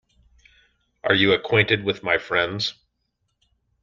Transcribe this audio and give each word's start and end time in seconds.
Are 1.03 1.13
you 1.13 1.31
acquainted 1.33 1.83
with 1.83 2.01
my 2.01 2.17
friends? 2.17 2.73